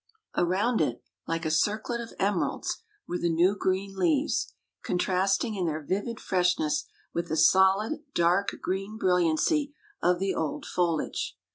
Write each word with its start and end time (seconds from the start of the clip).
Around 0.35 0.81
it, 0.81 1.03
like 1.27 1.45
a 1.45 1.51
circlet 1.51 2.01
of 2.01 2.15
emeralds, 2.17 2.81
were 3.07 3.19
the 3.19 3.29
new 3.29 3.55
green 3.55 3.95
leaves, 3.95 4.51
contrasting 4.83 5.53
in 5.53 5.67
their 5.67 5.83
vivid 5.83 6.19
freshness 6.19 6.85
with 7.13 7.27
the 7.27 7.37
solid, 7.37 7.99
dark 8.15 8.55
green 8.63 8.97
brilliancy 8.97 9.75
of 10.01 10.17
the 10.17 10.33
old 10.33 10.65
foliage. 10.65 11.37